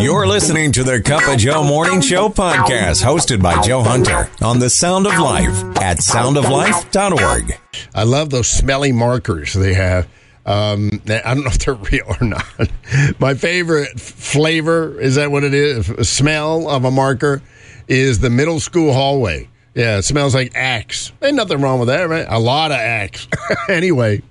[0.00, 4.60] You're listening to the Cup of Joe Morning Show podcast, hosted by Joe Hunter on
[4.60, 7.58] the Sound of Life at soundoflife.org.
[7.96, 10.06] I love those smelly markers they have.
[10.46, 12.46] Um, I don't know if they're real or not.
[13.18, 16.08] My favorite flavor is that what it is?
[16.08, 17.42] Smell of a marker
[17.88, 19.48] is the middle school hallway.
[19.74, 21.10] Yeah, it smells like axe.
[21.20, 22.26] Ain't nothing wrong with that, right?
[22.28, 23.26] A lot of axe.
[23.68, 24.22] anyway,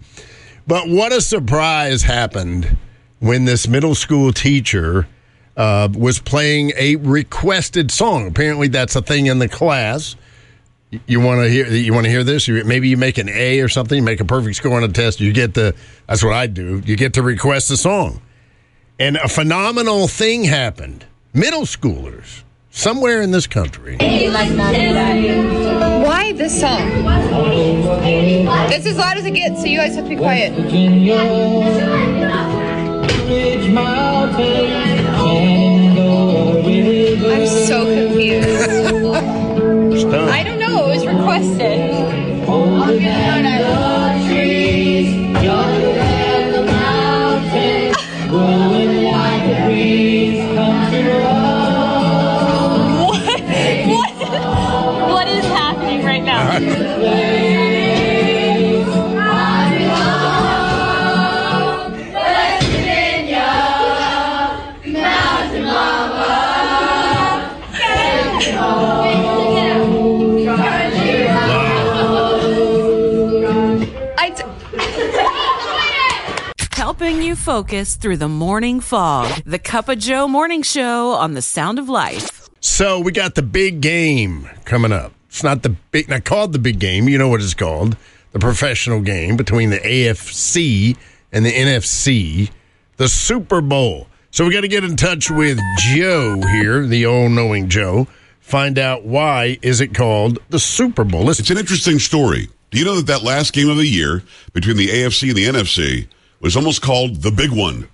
[0.65, 2.77] but what a surprise happened
[3.19, 5.07] when this middle school teacher
[5.57, 8.27] uh, was playing a requested song.
[8.27, 10.15] Apparently, that's a thing in the class.
[11.05, 11.67] You want to hear?
[11.67, 12.47] You want to hear this?
[12.47, 13.97] You, maybe you make an A or something.
[13.97, 15.19] You make a perfect score on a test.
[15.19, 15.75] You get the.
[16.07, 16.81] That's what I do.
[16.85, 18.21] You get to request a song,
[18.97, 21.05] and a phenomenal thing happened.
[21.33, 23.97] Middle schoolers somewhere in this country.
[23.97, 27.03] Why this song?
[28.71, 30.53] It's as loud as it gets, so you guys have to be quiet.
[37.29, 38.69] I'm so confused.
[40.31, 40.89] I don't know.
[40.89, 41.86] It was requested.
[77.47, 79.41] Focus through the morning fog.
[79.45, 82.49] The Cup of Joe Morning Show on the Sound of Life.
[82.59, 85.13] So we got the big game coming up.
[85.29, 87.07] It's not the big, not called the big game.
[87.07, 87.95] You know what it's called,
[88.33, 90.97] the professional game between the AFC
[91.31, 92.51] and the NFC,
[92.97, 94.09] the Super Bowl.
[94.29, 98.09] So we got to get in touch with Joe here, the all-knowing Joe.
[98.41, 101.23] Find out why is it called the Super Bowl.
[101.23, 102.49] Listen, It's an interesting story.
[102.71, 104.21] Do you know that that last game of the year
[104.51, 106.07] between the AFC and the NFC
[106.39, 107.87] was almost called the big one?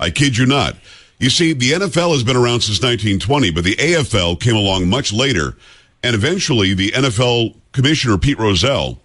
[0.00, 0.76] I kid you not.
[1.18, 5.12] You see, the NFL has been around since 1920, but the AFL came along much
[5.12, 5.56] later.
[6.02, 8.98] And eventually, the NFL commissioner, Pete Rozelle,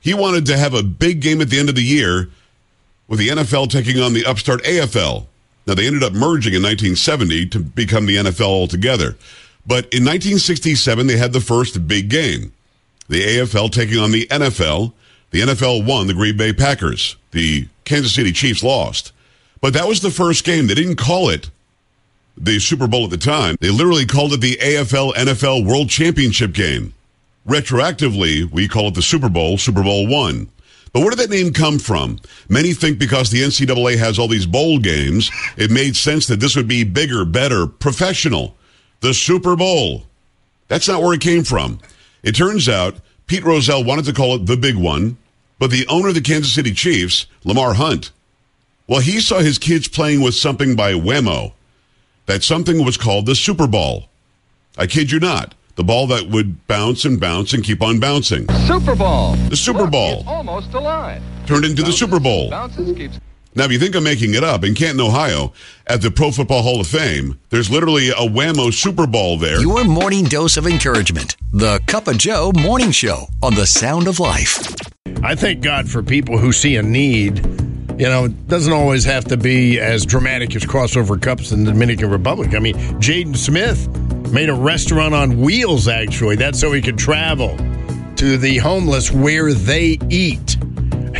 [0.00, 2.30] he wanted to have a big game at the end of the year
[3.08, 5.26] with the NFL taking on the upstart AFL.
[5.66, 9.16] Now, they ended up merging in 1970 to become the NFL altogether.
[9.66, 12.52] But in 1967, they had the first big game
[13.08, 14.92] the AFL taking on the NFL.
[15.30, 17.16] The NFL won the Green Bay Packers.
[17.32, 19.12] The Kansas City Chiefs lost.
[19.60, 20.66] But that was the first game.
[20.66, 21.50] They didn't call it
[22.36, 23.56] the Super Bowl at the time.
[23.60, 26.94] They literally called it the AFL NFL World Championship game.
[27.46, 30.48] Retroactively, we call it the Super Bowl, Super Bowl one.
[30.92, 32.18] But where did that name come from?
[32.48, 36.56] Many think because the NCAA has all these bowl games, it made sense that this
[36.56, 38.54] would be bigger, better, professional.
[39.00, 40.04] The Super Bowl.
[40.68, 41.78] That's not where it came from.
[42.22, 42.96] It turns out
[43.26, 45.16] Pete Rozelle wanted to call it the big one,
[45.58, 48.12] but the owner of the Kansas City Chiefs, Lamar Hunt,
[48.86, 51.52] well, he saw his kids playing with something by Wham-O.
[52.26, 54.08] That something was called the Super Ball.
[54.76, 55.54] I kid you not.
[55.76, 58.48] The ball that would bounce and bounce and keep on bouncing.
[58.66, 59.34] Super Bowl.
[59.48, 60.18] The Super Look, Bowl.
[60.20, 61.22] It's almost alive.
[61.46, 62.50] Turned into the Super Bowl.
[62.50, 63.20] Bounces, keeps.
[63.54, 65.52] Now, if you think I'm making it up, in Canton, Ohio,
[65.86, 69.60] at the Pro Football Hall of Fame, there's literally a Wham-O Super Bowl there.
[69.60, 71.36] Your morning dose of encouragement.
[71.52, 74.77] The Cup of Joe Morning Show on the Sound of Life.
[75.22, 77.38] I thank God for people who see a need.
[77.98, 81.72] You know, it doesn't always have to be as dramatic as crossover cups in the
[81.72, 82.54] Dominican Republic.
[82.54, 83.88] I mean, Jaden Smith
[84.32, 86.36] made a restaurant on wheels, actually.
[86.36, 87.56] That's so he could travel
[88.16, 90.56] to the homeless where they eat.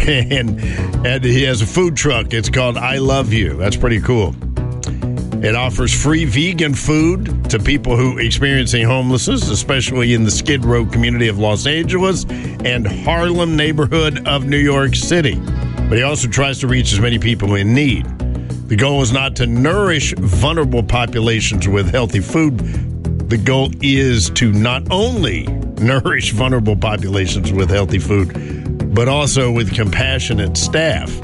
[0.08, 0.60] And,
[1.06, 2.32] and he has a food truck.
[2.32, 3.56] It's called I Love You.
[3.56, 4.34] That's pretty cool.
[5.40, 10.64] It offers free vegan food to people who are experiencing homelessness, especially in the Skid
[10.64, 12.24] Row community of Los Angeles
[12.64, 15.36] and Harlem neighborhood of New York City.
[15.88, 18.04] But he also tries to reach as many people in need.
[18.68, 22.58] The goal is not to nourish vulnerable populations with healthy food.
[23.30, 25.44] The goal is to not only
[25.80, 31.16] nourish vulnerable populations with healthy food, but also with compassionate staff.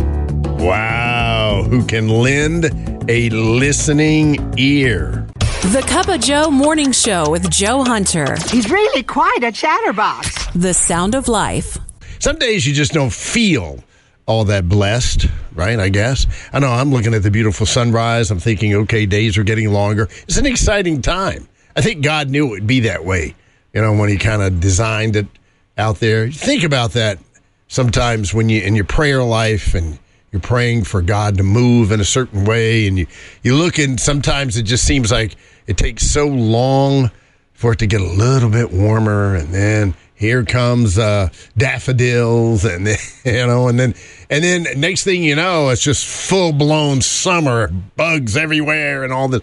[0.61, 5.27] Wow, who can lend a listening ear.
[5.73, 8.37] The Cup of Joe Morning Show with Joe Hunter.
[8.51, 10.47] He's really quite a chatterbox.
[10.55, 11.79] The Sound of Life.
[12.19, 13.83] Some days you just don't feel
[14.27, 15.79] all that blessed, right?
[15.79, 16.27] I guess.
[16.53, 18.31] I know I'm looking at the beautiful sunrise.
[18.31, 20.09] I'm thinking, okay, days are getting longer.
[20.27, 21.49] It's an exciting time.
[21.77, 23.35] I think God knew it would be that way,
[23.73, 25.27] you know, when He kind of designed it
[25.77, 26.31] out there.
[26.31, 27.19] Think about that
[27.69, 29.99] sometimes when you in your prayer life and
[30.35, 33.07] you're praying for God to move in a certain way, and you
[33.45, 35.37] you look and sometimes it just seems like
[35.69, 37.13] it takes so long
[37.53, 42.85] for it to get a little bit warmer, and then here comes uh, daffodils, and
[42.85, 43.95] then, you know, and then
[44.29, 49.29] and then next thing you know, it's just full blown summer, bugs everywhere, and all
[49.29, 49.43] this.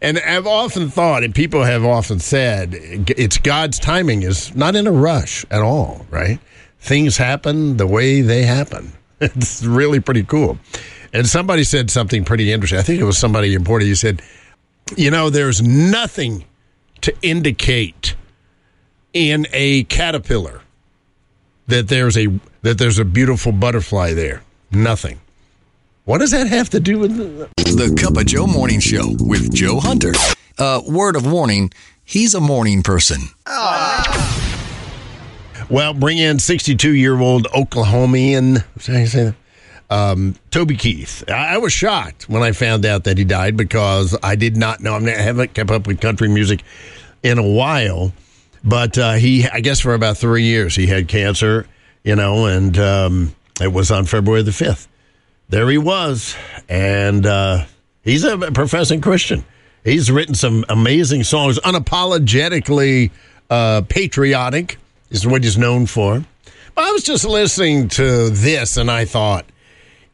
[0.00, 2.76] And I've often thought, and people have often said,
[3.16, 6.38] it's God's timing is not in a rush at all, right?
[6.78, 8.92] Things happen the way they happen.
[9.20, 10.58] It's really pretty cool.
[11.12, 12.78] And somebody said something pretty interesting.
[12.78, 13.88] I think it was somebody important.
[13.88, 14.22] He said,
[14.96, 16.44] you know, there's nothing
[17.00, 18.14] to indicate
[19.12, 20.60] in a caterpillar
[21.66, 22.28] that there's a
[22.62, 24.42] that there's a beautiful butterfly there.
[24.70, 25.20] Nothing.
[26.04, 29.52] What does that have to do with the, The Cup of Joe Morning Show with
[29.54, 30.12] Joe Hunter.
[30.58, 31.70] Uh, word of warning,
[32.04, 33.20] he's a morning person.
[35.70, 38.64] Well, bring in 62 year old Oklahomian.
[38.80, 39.34] Say that?
[39.90, 41.24] Um, Toby Keith.
[41.28, 44.80] I, I was shocked when I found out that he died because I did not
[44.80, 44.94] know.
[44.94, 46.62] I, mean, I haven't kept up with country music
[47.22, 48.14] in a while,
[48.64, 51.66] but uh, he, I guess, for about three years, he had cancer,
[52.02, 54.86] you know, and um, it was on February the 5th.
[55.50, 56.34] There he was.
[56.68, 57.64] And uh,
[58.02, 59.44] he's a professing Christian.
[59.84, 63.10] He's written some amazing songs, unapologetically
[63.50, 64.78] uh, patriotic
[65.10, 66.24] is what he's known for.
[66.76, 69.44] I was just listening to this and I thought,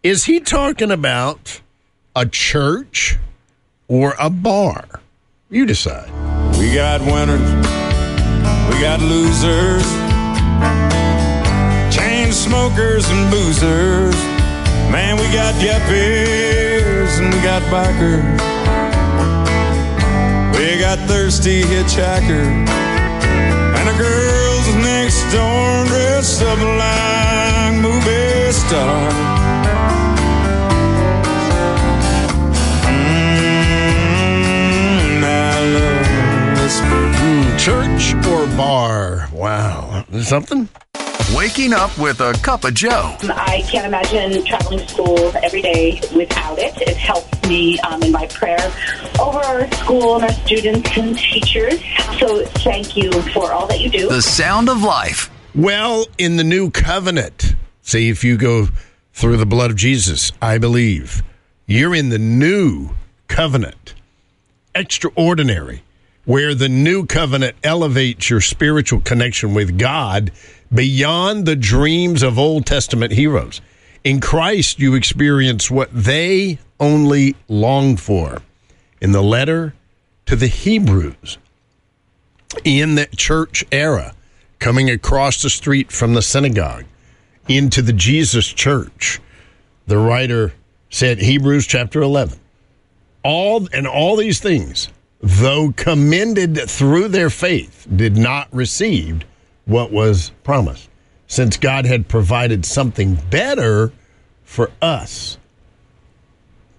[0.02, 1.60] is he talking about
[2.16, 3.18] a church
[3.88, 5.00] or a bar?
[5.50, 6.10] You decide.
[6.58, 7.40] We got winners,
[8.68, 9.84] we got losers,
[11.94, 14.14] chain smokers and boozers.
[14.90, 18.54] Man, we got yuppies and we got bikers.
[20.56, 24.33] We got thirsty hitchhikers and girls next
[26.40, 29.14] door dressed up movie stars.
[33.94, 39.28] Mm, I love this Hmm, church or bar?
[39.32, 40.04] Wow.
[40.22, 40.68] Something?
[41.34, 43.16] Waking up with a cup of Joe.
[43.22, 46.76] I can't imagine traveling to school every day without it.
[46.80, 48.72] It helps me um, in my prayer
[49.20, 51.80] over our school and our students and teachers.
[52.18, 54.08] So thank you for all that you do.
[54.08, 55.30] The sound of life.
[55.54, 58.70] Well, in the new covenant, see if you go
[59.12, 61.22] through the blood of Jesus, I believe
[61.64, 62.90] you're in the new
[63.28, 63.94] covenant.
[64.74, 65.84] Extraordinary,
[66.24, 70.32] where the new covenant elevates your spiritual connection with God
[70.72, 73.60] beyond the dreams of Old Testament heroes.
[74.02, 78.42] In Christ, you experience what they only longed for.
[79.00, 79.72] In the letter
[80.26, 81.38] to the Hebrews,
[82.64, 84.14] in the church era,
[84.64, 86.86] coming across the street from the synagogue
[87.48, 89.20] into the Jesus church,
[89.86, 90.54] the writer
[90.88, 92.40] said, Hebrews chapter 11,
[93.22, 94.88] all and all these things,
[95.20, 99.26] though commended through their faith, did not receive
[99.66, 100.88] what was promised,
[101.26, 103.92] since God had provided something better
[104.44, 105.36] for us.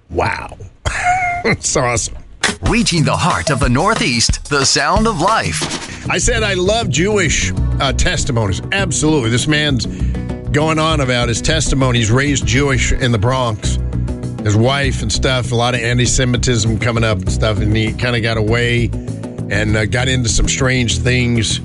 [0.10, 0.58] Wow.
[1.44, 2.18] That's awesome.
[2.64, 6.10] Reaching the heart of the Northeast, the sound of life.
[6.10, 8.62] I said I love Jewish uh, testimonies.
[8.72, 9.30] Absolutely.
[9.30, 9.86] This man's
[10.50, 12.00] going on about his testimony.
[12.00, 13.78] He's raised Jewish in the Bronx.
[14.44, 17.60] His wife and stuff, a lot of anti Semitism coming up and stuff.
[17.60, 18.86] And he kind of got away
[19.50, 21.60] and uh, got into some strange things,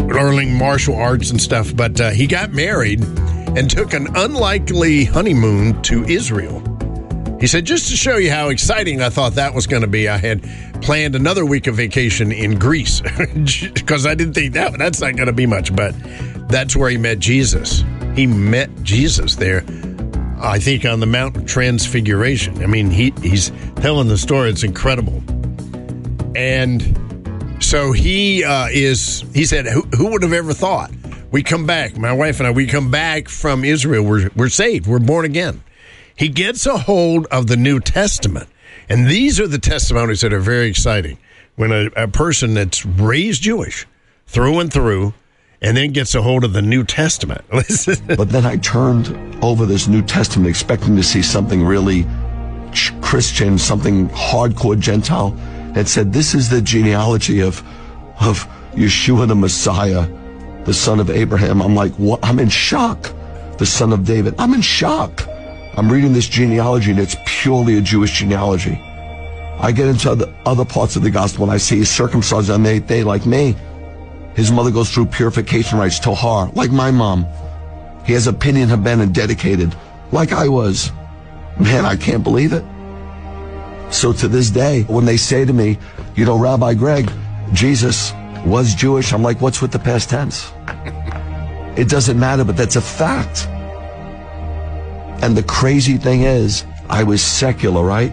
[0.00, 1.74] learning martial arts and stuff.
[1.74, 3.02] But uh, he got married
[3.56, 6.62] and took an unlikely honeymoon to Israel.
[7.40, 10.08] He said, just to show you how exciting I thought that was going to be,
[10.08, 10.42] I had
[10.80, 13.00] planned another week of vacation in Greece
[13.74, 15.74] because I didn't think that that's not going to be much.
[15.74, 15.94] But
[16.48, 17.84] that's where he met Jesus.
[18.14, 19.64] He met Jesus there,
[20.40, 22.62] I think, on the Mount Transfiguration.
[22.62, 24.48] I mean, he, he's telling the story.
[24.48, 25.22] It's incredible.
[26.34, 30.90] And so he uh, is, he said, who, who would have ever thought?
[31.32, 34.04] We come back, my wife and I, we come back from Israel.
[34.04, 34.86] We're, we're saved.
[34.86, 35.62] We're born again
[36.16, 38.48] he gets a hold of the New Testament.
[38.88, 41.18] And these are the testimonies that are very exciting.
[41.56, 43.86] When a, a, person that's raised Jewish
[44.26, 45.14] through and through
[45.62, 47.42] and then gets a hold of the New Testament.
[47.50, 49.08] but then I turned
[49.42, 52.06] over this New Testament expecting to see something really
[53.00, 55.34] Christian, something hardcore Gentile.
[55.74, 57.62] It said, This is the genealogy of,
[58.20, 60.06] of Yeshua the Messiah,
[60.64, 61.62] the son of Abraham.
[61.62, 62.20] I'm like, What?
[62.22, 63.12] I'm in shock.
[63.56, 64.34] The son of David.
[64.38, 65.26] I'm in shock.
[65.76, 68.80] I'm reading this genealogy and it's purely a Jewish genealogy.
[69.58, 72.62] I get into other, other parts of the gospel and I see he's circumcised on
[72.62, 73.54] the eighth day like me.
[74.34, 77.26] His mother goes through purification rites, Tohar, like my mom.
[78.06, 79.74] He has a men and dedicated,
[80.12, 80.92] like I was.
[81.60, 82.64] Man, I can't believe it.
[83.90, 85.78] So to this day, when they say to me,
[86.14, 87.10] you know, Rabbi Greg,
[87.52, 88.12] Jesus
[88.44, 90.52] was Jewish, I'm like, what's with the past tense?
[91.76, 93.46] It doesn't matter, but that's a fact.
[95.26, 98.12] And the crazy thing is, I was secular, right?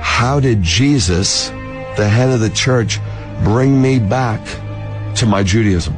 [0.00, 1.50] How did Jesus,
[1.98, 2.98] the head of the church,
[3.42, 4.40] bring me back
[5.16, 5.94] to my Judaism?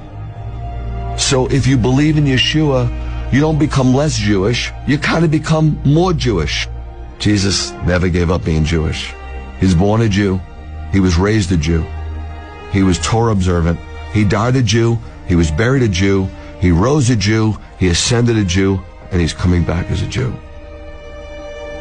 [1.16, 5.80] So if you believe in Yeshua, you don't become less Jewish, you kind of become
[5.84, 6.66] more Jewish.
[7.20, 9.14] Jesus never gave up being Jewish.
[9.60, 10.40] He's born a Jew.
[10.90, 11.86] He was raised a Jew.
[12.72, 13.78] He was Torah observant.
[14.12, 14.98] He died a Jew.
[15.28, 16.28] He was buried a Jew.
[16.60, 17.56] He rose a Jew.
[17.78, 18.80] He ascended a Jew.
[19.10, 20.34] And he's coming back as a Jew.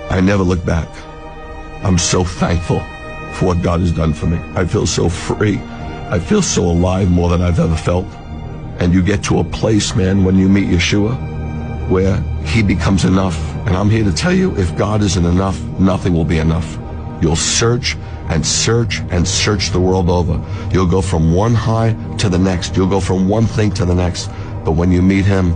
[0.10, 0.88] I never look back.
[1.84, 2.79] I'm so thankful
[3.34, 4.39] for what God has done for me.
[4.55, 5.60] I feel so free.
[6.10, 8.05] I feel so alive more than I've ever felt.
[8.79, 13.38] And you get to a place, man, when you meet Yeshua, where he becomes enough.
[13.65, 16.77] And I'm here to tell you, if God isn't enough, nothing will be enough.
[17.22, 17.98] You'll search
[18.29, 20.41] and search and search the world over.
[20.72, 22.75] You'll go from one high to the next.
[22.75, 24.27] You'll go from one thing to the next.
[24.63, 25.55] But when you meet him,